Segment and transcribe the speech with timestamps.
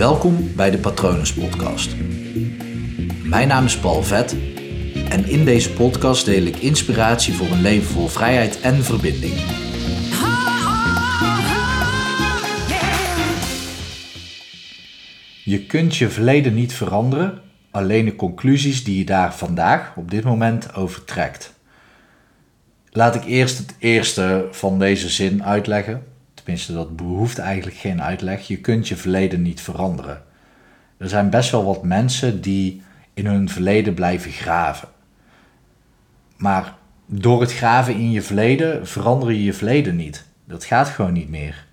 [0.00, 1.96] Welkom bij de Patronus Podcast.
[3.24, 4.36] Mijn naam is Paul Vet
[5.08, 9.32] en in deze podcast deel ik inspiratie voor een leven vol vrijheid en verbinding.
[15.44, 20.24] Je kunt je verleden niet veranderen, alleen de conclusies die je daar vandaag op dit
[20.24, 21.54] moment over trekt.
[22.90, 26.09] Laat ik eerst het eerste van deze zin uitleggen.
[26.42, 28.46] Tenminste, dat behoeft eigenlijk geen uitleg.
[28.46, 30.22] Je kunt je verleden niet veranderen.
[30.96, 32.82] Er zijn best wel wat mensen die
[33.14, 34.88] in hun verleden blijven graven.
[36.36, 36.74] Maar
[37.06, 40.24] door het graven in je verleden verander je je verleden niet.
[40.44, 41.66] Dat gaat gewoon niet meer.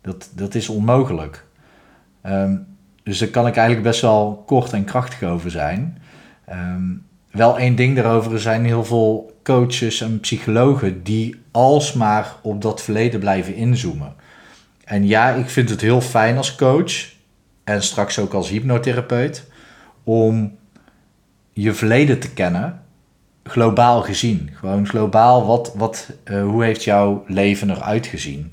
[0.00, 1.44] Dat, dat is onmogelijk.
[2.22, 2.56] Ehm,
[3.02, 6.02] dus daar kan ik eigenlijk best wel kort en krachtig over zijn.
[6.44, 6.92] Ehm,
[7.30, 12.82] wel één ding daarover, er zijn heel veel coaches en psychologen die alsmaar op dat
[12.82, 14.14] verleden blijven inzoomen.
[14.84, 16.92] En ja, ik vind het heel fijn als coach
[17.64, 19.46] en straks ook als hypnotherapeut
[20.04, 20.58] om
[21.52, 22.82] je verleden te kennen,
[23.42, 24.50] globaal gezien.
[24.54, 28.52] Gewoon globaal, wat, wat, uh, hoe heeft jouw leven eruit gezien?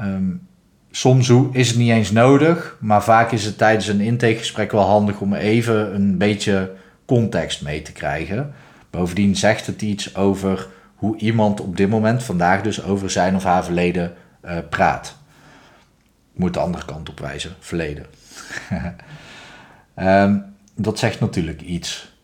[0.00, 0.46] Um,
[0.90, 5.20] soms is het niet eens nodig, maar vaak is het tijdens een intakegesprek wel handig
[5.20, 6.70] om even een beetje
[7.06, 8.54] context mee te krijgen.
[8.90, 13.44] Bovendien zegt het iets over hoe iemand op dit moment, vandaag dus, over zijn of
[13.44, 15.16] haar verleden uh, praat.
[16.32, 18.06] Ik moet de andere kant op wijzen, verleden.
[19.96, 22.14] um, dat zegt natuurlijk iets.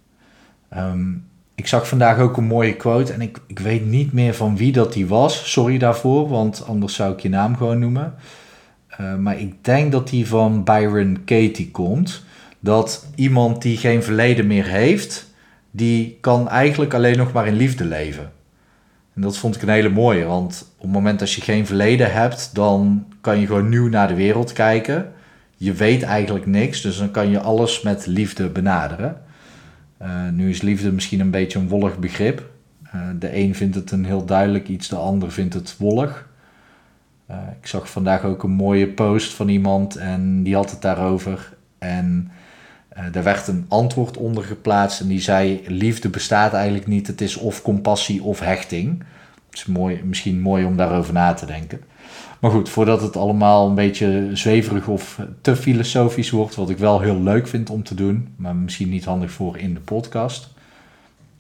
[0.77, 4.57] Um, ik zag vandaag ook een mooie quote en ik, ik weet niet meer van
[4.57, 5.53] wie dat die was.
[5.53, 8.15] Sorry daarvoor, want anders zou ik je naam gewoon noemen.
[9.01, 12.25] Uh, maar ik denk dat die van Byron Katie komt.
[12.65, 15.31] Dat iemand die geen verleden meer heeft,
[15.71, 18.33] die kan eigenlijk alleen nog maar in liefde leven.
[19.15, 22.13] En dat vond ik een hele mooie, want op het moment dat je geen verleden
[22.13, 25.13] hebt, dan kan je gewoon nieuw naar de wereld kijken.
[25.57, 29.21] Je weet eigenlijk niks, dus dan kan je alles met liefde benaderen.
[30.03, 32.51] Uh, nu is liefde misschien een beetje een wollig begrip.
[32.95, 36.29] Uh, de een vindt het een heel duidelijk iets, de ander vindt het wollig.
[37.31, 41.53] Uh, ik zag vandaag ook een mooie post van iemand en die had het daarover.
[41.79, 42.31] En
[43.13, 47.37] daar werd een antwoord onder geplaatst en die zei: Liefde bestaat eigenlijk niet, het is
[47.37, 49.05] of compassie of hechting.
[49.51, 51.81] Het is mooi, misschien mooi om daarover na te denken.
[52.41, 57.01] Maar goed, voordat het allemaal een beetje zweverig of te filosofisch wordt, wat ik wel
[57.01, 60.49] heel leuk vind om te doen, maar misschien niet handig voor in de podcast.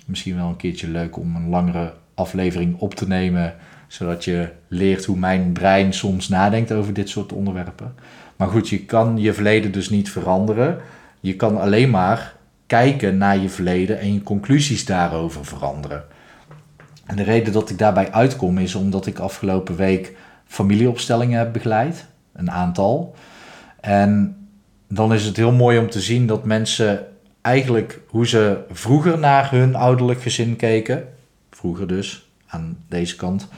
[0.06, 3.54] Misschien wel een keertje leuk om een langere aflevering op te nemen,
[3.86, 7.94] zodat je leert hoe mijn brein soms nadenkt over dit soort onderwerpen.
[8.36, 10.78] Maar goed, je kan je verleden dus niet veranderen.
[11.22, 12.34] Je kan alleen maar
[12.66, 16.04] kijken naar je verleden en je conclusies daarover veranderen.
[17.06, 20.16] En de reden dat ik daarbij uitkom is omdat ik afgelopen week
[20.46, 23.14] familieopstellingen heb begeleid, een aantal.
[23.80, 24.36] En
[24.88, 27.06] dan is het heel mooi om te zien dat mensen
[27.40, 31.08] eigenlijk hoe ze vroeger naar hun ouderlijk gezin keken,
[31.50, 33.48] vroeger dus, aan deze kant.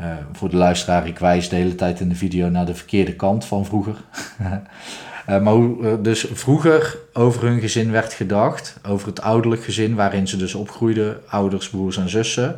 [0.00, 3.16] Uh, voor de luisteraar, ik wijs de hele tijd in de video naar de verkeerde
[3.16, 3.96] kant van vroeger.
[5.28, 9.94] Uh, maar hoe uh, dus vroeger over hun gezin werd gedacht, over het ouderlijk gezin
[9.94, 12.56] waarin ze dus opgroeiden, ouders, broers en zussen.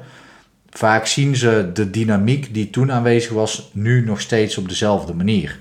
[0.70, 5.60] Vaak zien ze de dynamiek die toen aanwezig was, nu nog steeds op dezelfde manier.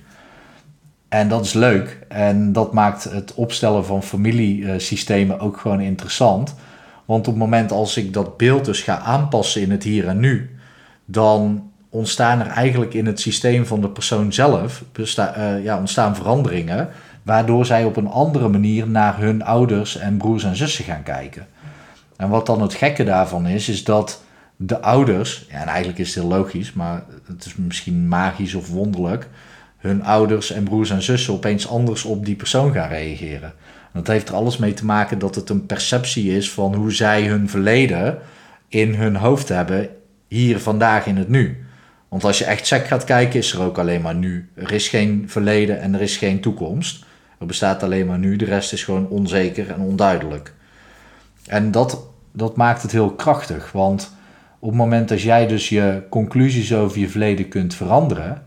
[1.10, 2.00] En dat is leuk.
[2.08, 6.56] En dat maakt het opstellen van familiesystemen ook gewoon interessant.
[7.06, 10.20] Want op het moment als ik dat beeld dus ga aanpassen in het hier en
[10.20, 10.56] nu,
[11.06, 16.90] dan ontstaan er eigenlijk in het systeem van de persoon zelf uh, ja, ontstaan veranderingen,
[17.24, 21.48] waardoor zij op een andere manier naar hun ouders en broers en zussen gaan kijken.
[22.16, 24.24] En wat dan het gekke daarvan is, is dat
[24.56, 28.70] de ouders, ja, en eigenlijk is het heel logisch, maar het is misschien magisch of
[28.70, 29.28] wonderlijk,
[29.78, 33.54] hun ouders en broers en zussen opeens anders op die persoon gaan reageren.
[33.94, 37.24] dat heeft er alles mee te maken dat het een perceptie is van hoe zij
[37.24, 38.18] hun verleden
[38.68, 39.90] in hun hoofd hebben,
[40.28, 41.66] hier vandaag in het nu.
[42.14, 44.50] Want als je echt sec gaat kijken, is er ook alleen maar nu.
[44.56, 47.06] Er is geen verleden en er is geen toekomst.
[47.40, 50.54] Er bestaat alleen maar nu, de rest is gewoon onzeker en onduidelijk.
[51.48, 54.16] En dat, dat maakt het heel krachtig, want
[54.60, 58.44] op het moment dat jij dus je conclusies over je verleden kunt veranderen,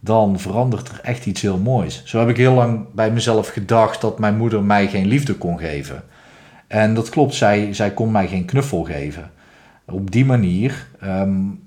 [0.00, 2.02] dan verandert er echt iets heel moois.
[2.04, 5.58] Zo heb ik heel lang bij mezelf gedacht dat mijn moeder mij geen liefde kon
[5.58, 6.04] geven.
[6.66, 9.30] En dat klopt, zij, zij kon mij geen knuffel geven.
[9.84, 11.63] Op die manier um,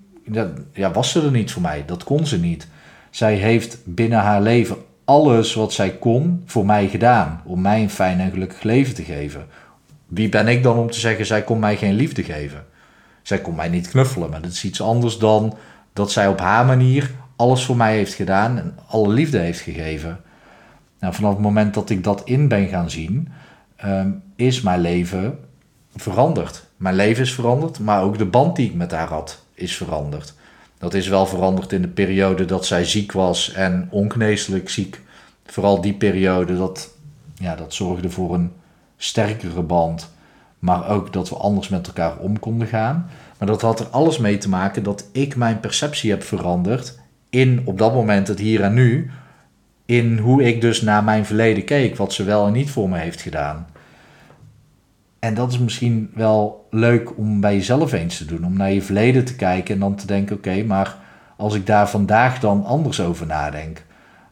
[0.74, 1.84] ja, was ze er niet voor mij.
[1.86, 2.68] Dat kon ze niet.
[3.10, 7.42] Zij heeft binnen haar leven alles wat zij kon voor mij gedaan.
[7.46, 9.46] Om mij een fijn en gelukkig leven te geven.
[10.08, 12.66] Wie ben ik dan om te zeggen, zij kon mij geen liefde geven?
[13.22, 15.58] Zij kon mij niet knuffelen, maar dat is iets anders dan
[15.94, 20.20] dat zij op haar manier alles voor mij heeft gedaan en alle liefde heeft gegeven.
[21.00, 23.30] Nou, vanaf het moment dat ik dat in ben gaan zien,
[23.76, 25.40] ehm, is mijn leven
[25.96, 26.66] veranderd.
[26.78, 30.34] Mijn leven is veranderd, maar ook de band die ik met haar had is veranderd.
[30.78, 35.02] Dat is wel veranderd in de periode dat zij ziek was en ongeneeslijk ziek.
[35.46, 36.94] Vooral die periode, dat,
[37.36, 38.52] ja, dat zorgde voor een
[38.98, 40.10] sterkere band.
[40.60, 43.10] Maar ook dat we anders met elkaar om konden gaan.
[43.38, 47.00] Maar dat had er alles mee te maken dat ik mijn perceptie heb veranderd
[47.30, 49.12] in op dat moment het hier en nu.
[49.86, 52.98] In hoe ik dus naar mijn verleden keek, wat ze wel en niet voor me
[52.98, 53.68] heeft gedaan.
[55.28, 58.46] En dat is misschien wel leuk om bij jezelf eens te doen.
[58.46, 60.96] Om naar je verleden te kijken en dan te denken: oké, maar
[61.38, 63.84] als ik daar vandaag dan anders over nadenk,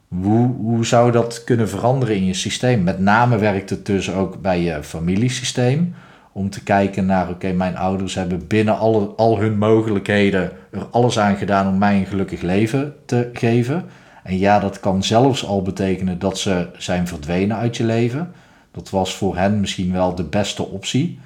[0.07, 2.83] hoe, hoe zou dat kunnen veranderen in je systeem?
[2.83, 5.95] Met name werkt het dus ook bij je familiesysteem.
[6.31, 11.19] Om te kijken naar: oké, mijn ouders hebben binnen alle, al hun mogelijkheden er alles
[11.19, 13.85] aan gedaan om mij een gelukkig leven te geven.
[14.23, 18.31] En ja, dat kan zelfs al betekenen dat ze zijn verdwenen uit je leven.
[18.75, 21.19] Dat was voor hen misschien wel de beste optie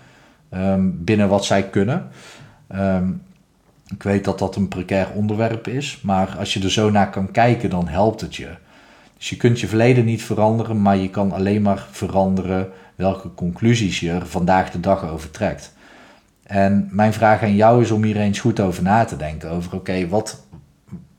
[0.50, 2.07] ehm, binnen wat zij kunnen.
[2.68, 3.12] Ehm,
[3.94, 7.31] ik weet dat dat een precair onderwerp is, maar als je er zo naar kan
[7.31, 8.50] kijken, dan helpt het je.
[9.18, 14.00] Dus je kunt je verleden niet veranderen, maar je kan alleen maar veranderen welke conclusies
[14.00, 15.74] je er vandaag de dag over trekt.
[16.44, 19.52] En mijn vraag aan jou is om hier eens goed over na te denken.
[19.52, 20.44] Over oké, wat,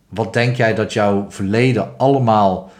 [0.08, 2.70] wat denk jij dat jouw verleden allemaal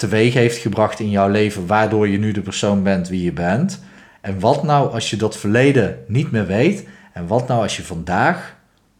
[0.00, 3.82] teweeg heeft gebracht in jouw leven, waardoor je nu de persoon bent wie je bent.
[4.20, 6.88] En wat nou als je dat verleden niet meer weet?
[7.12, 8.56] En wat nou als je vandaag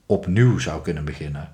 [0.06, 1.49] opnieuw zou kunnen beginnen?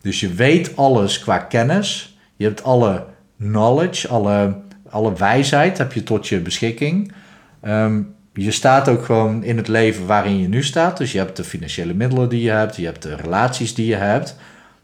[0.00, 3.04] Dus je weet alles qua kennis, je hebt alle
[3.38, 4.56] knowledge, alle,
[4.90, 7.12] alle wijsheid heb je tot je beschikking.
[7.60, 8.02] Ehm,
[8.32, 10.96] je staat ook gewoon in het leven waarin je nu staat.
[10.96, 13.96] Dus je hebt de financiële middelen die je hebt, je hebt de relaties die je
[13.96, 14.36] hebt,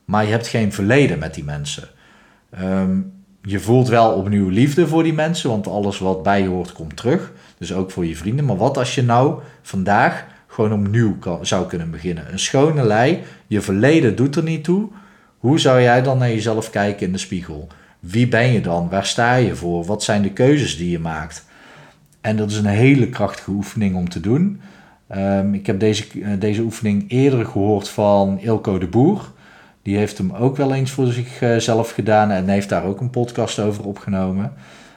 [0.05, 1.89] maar je hebt geen verleden met die mensen.
[2.63, 6.73] Um, je voelt wel opnieuw liefde voor die mensen, want alles wat bij je hoort
[6.73, 7.33] komt terug.
[7.59, 8.45] Dus ook voor je vrienden.
[8.45, 12.33] Maar wat als je nou vandaag gewoon opnieuw zou kunnen beginnen?
[12.33, 14.89] Een schone lei, je verleden doet er niet toe.
[15.39, 17.69] Hoe zou jij dan naar jezelf kijken in de spiegel?
[18.01, 18.89] Wie ben je dan?
[18.89, 19.85] Waar sta je voor?
[19.85, 21.45] Wat zijn de keuzes die je maakt?
[22.21, 24.61] En dat is een hele krachtige oefening om te doen.
[25.09, 29.31] Ehm, ik heb deze, eh, deze oefening eerder gehoord van Ilko de Boer.
[29.83, 33.59] Die heeft hem ook wel eens voor zichzelf gedaan en heeft daar ook een podcast
[33.59, 34.53] over opgenomen.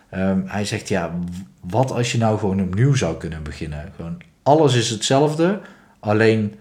[0.09, 1.13] Ehm, hij zegt, ja,
[1.59, 3.91] wat als je nou gewoon opnieuw zou kunnen beginnen?
[3.95, 5.59] Gewoon, alles is hetzelfde,
[5.99, 6.55] alleen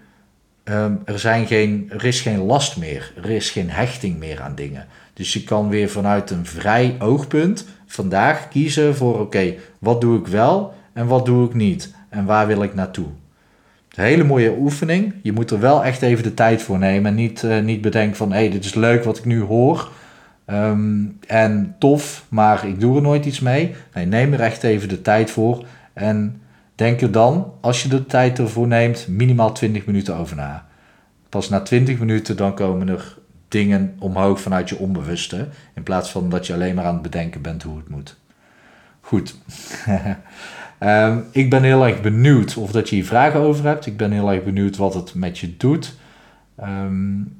[0.63, 3.13] ehm, er, zijn geen, er is geen last meer.
[3.23, 4.87] Er is geen hechting meer aan dingen.
[5.13, 10.27] Dus je kan weer vanuit een vrij oogpunt vandaag kiezen voor, oké, wat doe ik
[10.27, 11.93] wel en wat doe ik niet?
[12.09, 13.07] En waar wil ik naartoe?
[13.95, 15.13] Hele mooie oefening.
[15.21, 17.11] Je moet er wel echt even de tijd voor nemen.
[17.11, 19.89] En niet, uh, niet bedenken van, hé, hey, dit is leuk wat ik nu hoor.
[20.47, 23.75] Um, en tof, maar ik doe er nooit iets mee.
[23.93, 25.65] Nee, neem er echt even de tijd voor.
[25.93, 26.41] En
[26.75, 30.65] denk er dan, als je de tijd ervoor neemt, minimaal 20 minuten over na.
[31.29, 35.47] Pas na 20 minuten dan komen er dingen omhoog vanuit je onbewuste.
[35.75, 38.15] In plaats van dat je alleen maar aan het bedenken bent hoe het moet.
[39.01, 39.35] Goed.
[40.85, 43.85] Um, ik ben heel erg benieuwd of dat je hier vragen over hebt.
[43.85, 45.95] Ik ben heel erg benieuwd wat het met je doet.
[46.63, 47.37] Um,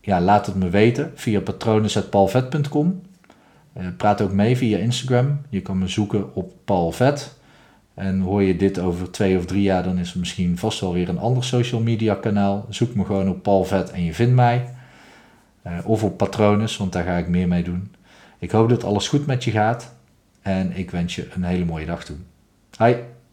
[0.00, 3.02] ja, laat het me weten via patronen.paulvet.com.
[3.78, 5.40] Uh, praat ook mee via Instagram.
[5.48, 7.36] Je kan me zoeken op paulvet.
[7.94, 10.92] En hoor je dit over twee of drie jaar, dan is er misschien vast wel
[10.92, 12.66] weer een ander social media kanaal.
[12.68, 14.68] Zoek me gewoon op paulvet en je vindt mij.
[15.66, 17.94] Uh, of op Patronus, want daar ga ik meer mee doen.
[18.38, 19.94] Ik hoop dat alles goed met je gaat.
[20.42, 22.16] En ik wens je een hele mooie dag toe.
[22.78, 23.23] はい。